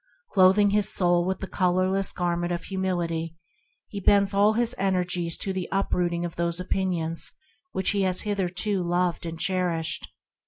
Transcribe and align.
Clothing 0.33 0.71
his 0.71 0.91
soul 0.91 1.25
with 1.27 1.41
the 1.41 1.47
colorless 1.47 2.11
Garment 2.11 2.51
of 2.51 2.63
Humility, 2.63 3.37
he 3.87 3.99
bends 3.99 4.33
all 4.33 4.53
his 4.53 4.73
en 4.79 4.93
ergies 4.95 5.37
to 5.37 5.53
the 5.53 5.69
uprooting 5.71 6.25
of 6.25 6.39
opinions 6.39 7.31
hitherto 7.75 8.81
loved 8.81 9.27
and 9.27 9.39
cherished. 9.39 10.09